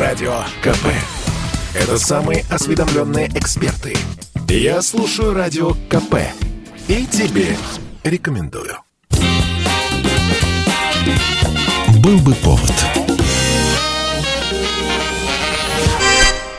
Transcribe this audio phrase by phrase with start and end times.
[0.00, 0.86] Радио КП.
[1.74, 3.94] Это самые осведомленные эксперты.
[4.48, 6.14] Я слушаю Радио КП.
[6.88, 7.54] И тебе
[8.02, 8.78] рекомендую.
[12.02, 12.72] Был бы повод.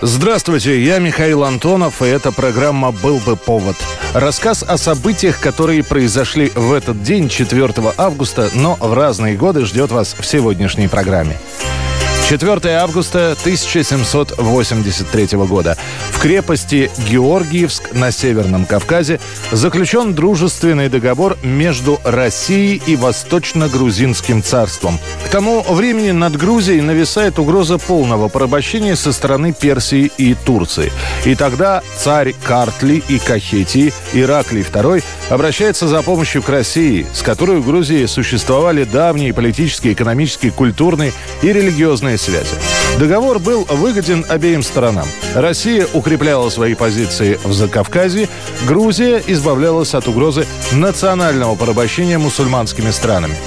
[0.01, 3.75] Здравствуйте, я Михаил Антонов, и эта программа «Был бы повод».
[4.13, 9.91] Рассказ о событиях, которые произошли в этот день, 4 августа, но в разные годы ждет
[9.91, 11.39] вас в сегодняшней программе.
[12.37, 15.77] 4 августа 1783 года.
[16.21, 19.19] Крепости Георгиевск на Северном Кавказе
[19.51, 24.99] заключен дружественный договор между Россией и Восточно-Грузинским царством.
[25.25, 30.91] К тому времени над Грузией нависает угроза полного порабощения со стороны Персии и Турции.
[31.25, 37.57] И тогда царь Картли и Кахетии Ираклий II обращается за помощью к России, с которой
[37.57, 42.55] в Грузии существовали давние политические, экономические, культурные и религиозные связи.
[42.99, 45.07] Договор был выгоден обеим сторонам.
[45.33, 48.27] Россия укрепляла свои позиции в Закавказье,
[48.67, 53.37] Грузия избавлялась от угрозы национального порабощения мусульманскими странами.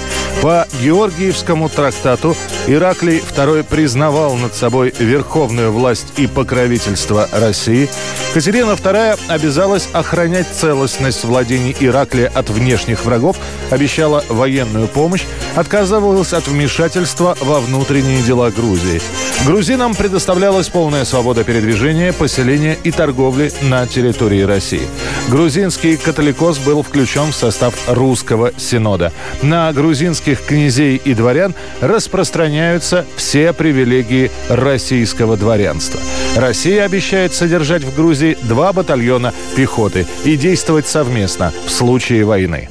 [0.40, 2.34] По Георгиевскому трактату
[2.66, 7.90] Ираклий II признавал над собой верховную власть и покровительство России.
[8.32, 13.36] Катерина II обязалась охранять целостность владений Ираклия от внешних врагов,
[13.70, 19.02] обещала военную помощь, отказывалась от вмешательства во внутренние дела Грузии.
[19.44, 24.88] Грузинам предоставлялась полная свобода передвижения, поселения и торговли на территории России.
[25.28, 29.12] Грузинский католикос был включен в состав русского синода.
[29.42, 36.00] На грузинских князей и дворян распространяются все привилегии российского дворянства.
[36.36, 42.70] Россия обещает содержать в Грузии два батальона пехоты и действовать совместно в случае войны.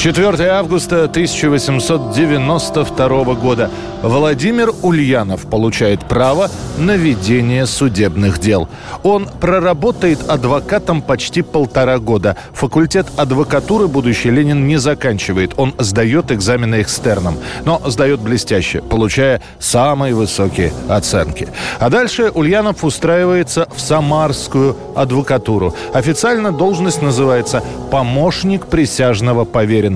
[0.00, 3.70] 4 августа 1892 года.
[4.02, 8.66] Владимир Ульянов получает право на ведение судебных дел.
[9.02, 12.38] Он проработает адвокатом почти полтора года.
[12.54, 15.52] Факультет адвокатуры будущий Ленин не заканчивает.
[15.58, 17.36] Он сдает экзамены экстерном.
[17.66, 21.48] Но сдает блестяще, получая самые высокие оценки.
[21.78, 25.74] А дальше Ульянов устраивается в Самарскую адвокатуру.
[25.92, 29.89] Официально должность называется «помощник присяжного поверенного».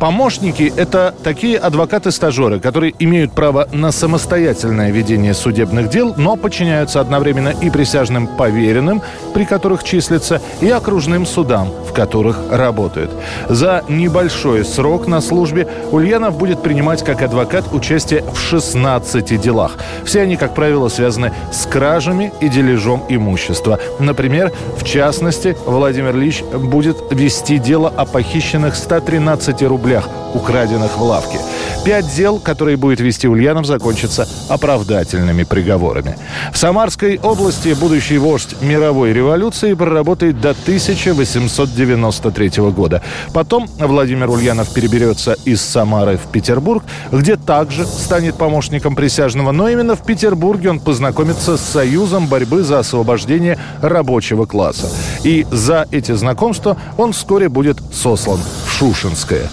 [0.00, 7.48] Помощники– это такие адвокаты-стажеры, которые имеют право на самостоятельное ведение судебных дел, но подчиняются одновременно
[7.48, 9.02] и присяжным поверенным,
[9.34, 13.10] при которых числятся, и окружным судам, в которых работают.
[13.48, 19.76] За небольшой срок на службе Ульянов будет принимать как адвокат участие в 16 делах.
[20.04, 23.78] Все они, как правило, связаны с кражами и дележом имущества.
[23.98, 29.27] Например, в частности, Владимир Ильич будет вести дело о похищенных 113
[29.66, 31.38] рублях, украденных в лавке.
[31.84, 36.18] Пять дел, которые будет вести Ульянов, закончатся оправдательными приговорами.
[36.52, 43.02] В Самарской области будущий вождь мировой революции проработает до 1893 года.
[43.32, 49.94] Потом Владимир Ульянов переберется из Самары в Петербург, где также станет помощником присяжного, но именно
[49.94, 54.90] в Петербурге он познакомится с Союзом борьбы за освобождение рабочего класса.
[55.22, 58.72] И за эти знакомства он вскоре будет сослан в
[59.18, 59.50] Шушинское.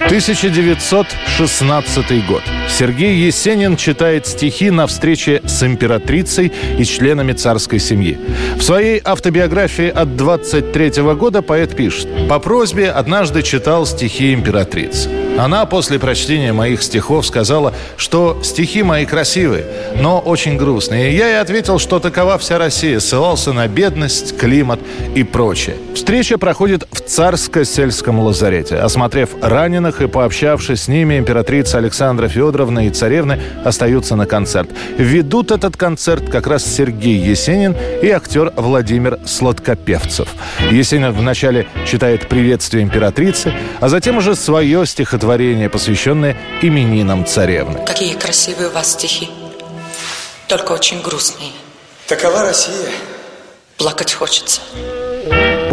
[0.00, 2.42] 1916 год.
[2.68, 8.18] Сергей Есенин читает стихи на встрече с императрицей и членами царской семьи.
[8.56, 15.08] В своей автобиографии от 23 года поэт пишет «По просьбе однажды читал стихи императрицы.
[15.36, 19.66] Она после прочтения моих стихов сказала, что стихи мои красивые,
[20.00, 21.16] но очень грустные.
[21.16, 24.78] Я ей ответил, что такова вся Россия, ссылался на бедность, климат
[25.16, 25.76] и прочее.
[25.96, 28.76] Встреча проходит в царско-сельском лазарете.
[28.76, 34.70] Осмотрев раненых и пообщавшись с ними, императрица Александра Федоровна и царевны остаются на концерт.
[34.98, 40.28] Ведут этот концерт как раз Сергей Есенин и актер Владимир Сладкопевцев.
[40.70, 47.82] Есенин вначале читает приветствие императрицы, а затем уже свое стихотворение стихотворение, посвященное именинам царевны.
[47.86, 49.30] Какие красивые у вас стихи.
[50.48, 51.52] Только очень грустные.
[52.06, 52.90] Такова Россия.
[53.78, 54.60] Плакать хочется.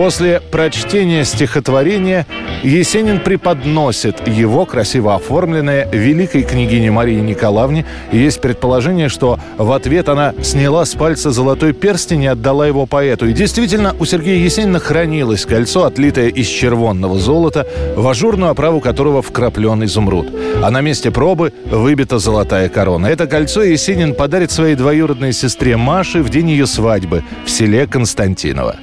[0.01, 2.25] После прочтения стихотворения
[2.63, 7.85] Есенин преподносит его, красиво оформленное, великой княгине Марии Николаевне.
[8.11, 13.27] Есть предположение, что в ответ она сняла с пальца золотой перстень и отдала его поэту.
[13.27, 19.21] И действительно, у Сергея Есенина хранилось кольцо, отлитое из червонного золота, в ажурную оправу которого
[19.21, 20.33] вкраплен изумруд.
[20.63, 23.05] А на месте пробы выбита золотая корона.
[23.05, 28.77] Это кольцо Есенин подарит своей двоюродной сестре Маше в день ее свадьбы в селе Константиново.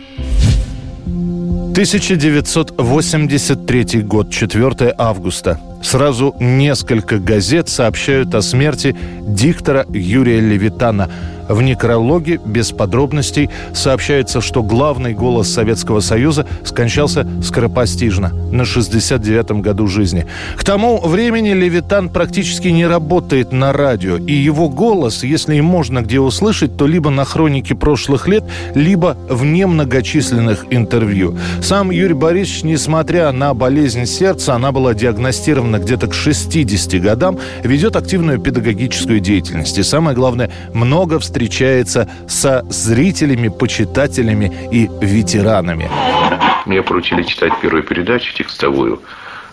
[1.79, 5.61] 1983 год, 4 августа.
[5.81, 11.09] Сразу несколько газет сообщают о смерти диктора Юрия Левитана–
[11.49, 19.87] в некрологе без подробностей сообщается, что главный голос Советского Союза скончался скоропостижно на 69-м году
[19.87, 20.27] жизни.
[20.57, 26.03] К тому времени Левитан практически не работает на радио, и его голос, если и можно
[26.03, 31.37] где услышать, то либо на хронике прошлых лет, либо в немногочисленных интервью.
[31.63, 37.97] Сам Юрий Борисович, несмотря на болезнь сердца, она была диагностирована где-то к 60 годам, ведет
[37.97, 39.79] активную педагогическую деятельность.
[39.79, 45.89] И самое главное, много встреч встречается со зрителями, почитателями и ветеранами.
[46.67, 49.01] Мне поручили читать первую передачу текстовую.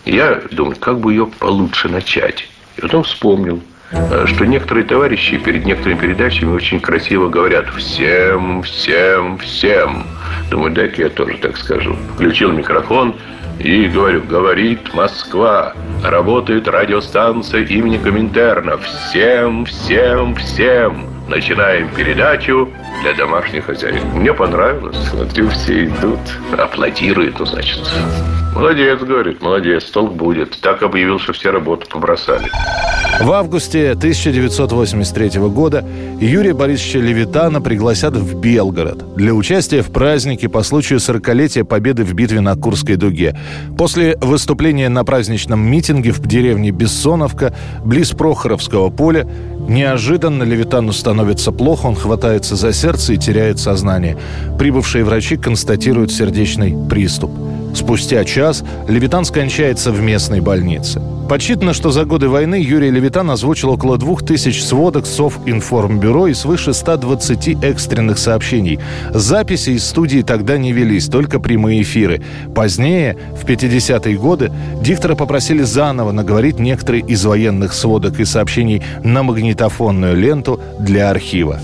[0.04, 2.48] Я думаю, как бы ее получше начать.
[2.76, 3.60] И потом вспомнил,
[3.92, 10.06] э, что некоторые товарищи перед некоторыми передачами очень красиво говорят «всем, всем, всем».
[10.50, 11.96] Думаю, дай-ка я тоже так скажу.
[12.14, 13.14] Включил микрофон
[13.60, 15.72] и говорю, говорит Москва,
[16.02, 18.76] работает радиостанция имени Коминтерна.
[18.78, 21.15] Всем, всем, всем.
[21.28, 22.70] Начинаем передачу
[23.02, 24.02] для домашних хозяев.
[24.14, 24.96] Мне понравилось.
[25.08, 26.20] Смотрю, все идут,
[26.56, 27.80] аплодируют, ну, значит.
[28.54, 30.60] Молодец, говорит, молодец, толк будет.
[30.60, 32.48] Так объявил, что все работу побросали.
[33.20, 35.82] В августе 1983 года
[36.20, 42.12] Юрия Борисовича Левитана пригласят в Белгород для участия в празднике по случаю 40-летия победы в
[42.12, 43.34] битве на Курской дуге.
[43.78, 49.26] После выступления на праздничном митинге в деревне Бессоновка, близ Прохоровского поля,
[49.66, 54.18] неожиданно Левитану становится плохо, он хватается за сердце и теряет сознание.
[54.58, 57.30] Прибывшие врачи констатируют сердечный приступ.
[57.76, 61.02] Спустя час Левитан скончается в местной больнице.
[61.28, 66.72] Подсчитано, что за годы войны Юрий Левитан озвучил около двух тысяч сводок Совинформбюро и свыше
[66.72, 68.80] 120 экстренных сообщений.
[69.12, 72.22] Записи из студии тогда не велись, только прямые эфиры.
[72.54, 74.50] Позднее, в 50-е годы,
[74.80, 81.60] диктора попросили заново наговорить некоторые из военных сводок и сообщений на магнитофонную ленту для архива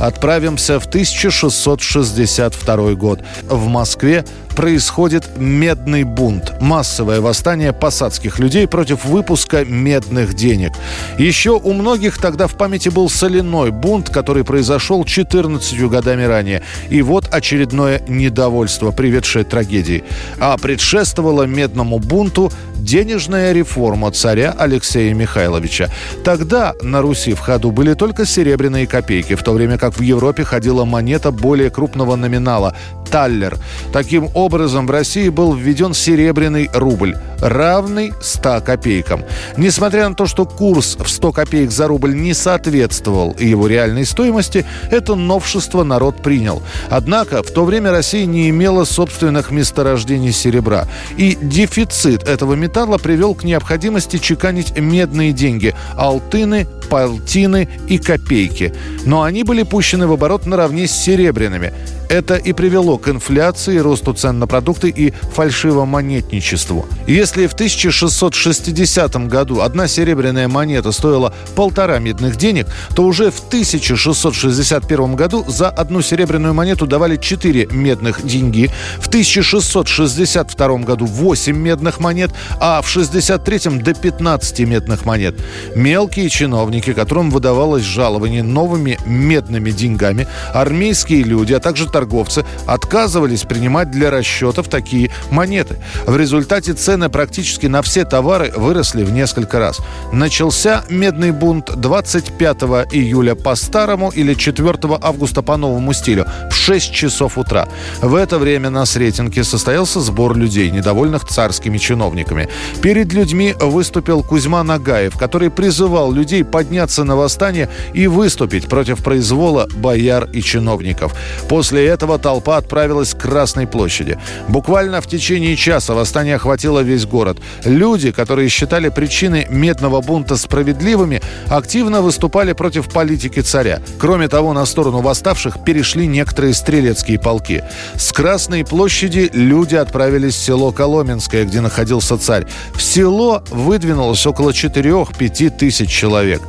[0.00, 3.20] отправимся в 1662 год.
[3.48, 4.24] В Москве
[4.54, 6.52] происходит медный бунт.
[6.60, 10.72] Массовое восстание посадских людей против выпуска медных денег.
[11.18, 16.62] Еще у многих тогда в памяти был соляной бунт, который произошел 14 годами ранее.
[16.88, 20.04] И вот очередное недовольство, приведшее трагедии.
[20.38, 25.88] А предшествовало медному бунту денежная реформа царя Алексея Михайловича.
[26.24, 30.44] Тогда на Руси в ходу были только серебряные копейки, в то время как в Европе
[30.44, 32.76] ходила монета более крупного номинала–
[33.10, 33.58] таллер.
[33.92, 39.24] Таким образом, в России был введен серебряный рубль, равный 100 копейкам.
[39.56, 44.64] Несмотря на то, что курс в 100 копеек за рубль не соответствовал его реальной стоимости,
[44.90, 46.62] это новшество народ принял.
[46.88, 50.86] Однако в то время Россия не имела собственных месторождений серебра.
[51.16, 58.74] И дефицит этого металла привел к необходимости чеканить медные деньги– алтыны, полтины и копейки.
[59.04, 61.72] Но они были пущены в оборот наравне с серебряными.
[62.10, 66.86] Это и привело к инфляции, росту цен на продукты и фальшивомонетничеству.
[67.06, 72.66] Если в 1660 году одна серебряная монета стоила полтора медных денег,
[72.96, 80.78] то уже в 1661 году за одну серебряную монету давали 4 медных деньги, в 1662
[80.78, 85.36] году 8 медных монет, а в 63 до 15 медных монет.
[85.76, 93.90] Мелкие чиновники, которым выдавалось жалование новыми медными деньгами, армейские люди, а также торговцы отказывались принимать
[93.90, 95.76] для расчетов такие монеты.
[96.06, 99.80] В результате цены практически на все товары выросли в несколько раз.
[100.12, 106.94] Начался медный бунт 25 июля по старому или 4 августа по новому стилю в 6
[106.94, 107.68] часов утра.
[108.00, 112.48] В это время на Сретенке состоялся сбор людей, недовольных царскими чиновниками.
[112.80, 119.68] Перед людьми выступил Кузьма Нагаев, который призывал людей подняться на восстание и выступить против произвола
[119.74, 121.14] бояр и чиновников.
[121.48, 124.18] После этого толпа отправилась к Красной площади.
[124.48, 127.38] Буквально в течение часа восстание охватило весь город.
[127.64, 133.80] Люди, которые считали причины медного бунта справедливыми, активно выступали против политики царя.
[133.98, 137.62] Кроме того, на сторону восставших перешли некоторые стрелецкие полки.
[137.96, 142.46] С Красной площади люди отправились в село Коломенское, где находился царь.
[142.74, 146.40] В село выдвинулось около 4-5 тысяч человек.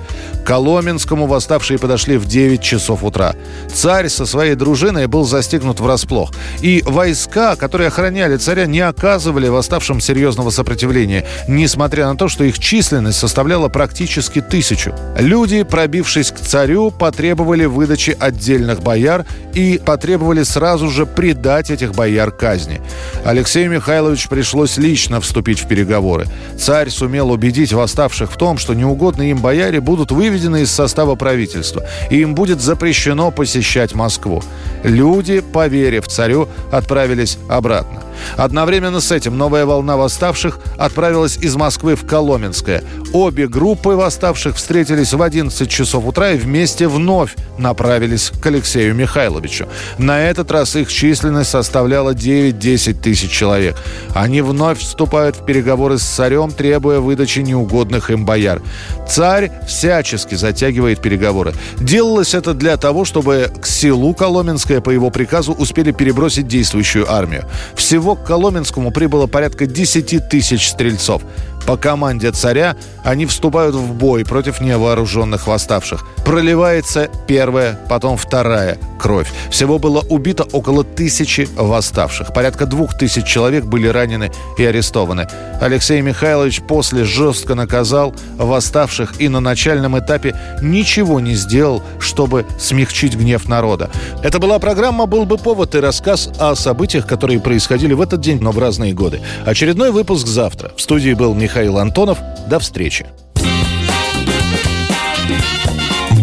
[0.44, 3.36] К Коломенскому восставшие подошли в 9 часов утра.
[3.74, 6.32] Царь со своей дружиной был застигнут врасплох.
[6.62, 12.60] И войска, которые охраняли царя, не оказывали восставшим серьезного сопротивления, несмотря на то, что их
[12.60, 14.94] численность составляла практически тысячу.
[15.18, 22.32] Люди, пробившись к царю, потребовали выдачи отдельных бояр и потребовали сразу же предать этих бояр
[22.32, 22.82] казни.
[23.24, 26.28] Алексею Михайловичу пришлось лично вступить в переговоры.
[26.60, 31.86] Царь сумел убедить восставших в том, что неугодные им бояре будут выведены из состава правительства,
[32.10, 34.44] и им будет запрещено посещать Москву.
[34.84, 35.11] Люди,
[35.42, 38.11] поверив царю, отправились обратно.
[38.38, 42.84] Одновременно с этим новая волна восставших отправилась из Москвы в Коломенское.
[43.14, 49.68] Обе группы восставших встретились в 11 часов утра и вместе вновь направились к Алексею Михайловичу.
[49.98, 53.76] На этот раз их численность составляла 9-10 тысяч человек.
[54.14, 58.62] Они вновь вступают в переговоры с царем, требуя выдачи неугодных им бояр.
[59.08, 61.54] Царь всячески затягивает переговоры.
[61.80, 67.46] Делалось это для того, чтобы к селу Коломенское по его приказу успели перебросить действующую армию.
[67.76, 71.22] Всего к Коломенскому прибыло порядка 10 тысяч стрельцов.
[71.66, 76.06] По команде царя они вступают в бой против невооруженных восставших.
[76.26, 79.28] Проливается первая, потом вторая кровь.
[79.50, 82.34] Всего было убито около тысячи восставших.
[82.34, 85.28] Порядка двух тысяч человек были ранены и арестованы.
[85.60, 93.16] Алексей Михайлович после жестко наказал восставших и на начальном этапе ничего не сделал, чтобы смягчить
[93.16, 93.90] гнев народа.
[94.24, 98.40] Это была программа «Был бы повод» и рассказ о событиях, которые происходили в этот день,
[98.40, 99.22] но в разные годы.
[99.46, 100.72] Очередной выпуск завтра.
[100.76, 102.18] В студии был Михаил Антонов.
[102.48, 103.06] До встречи.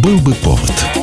[0.03, 0.98] Был бы повод.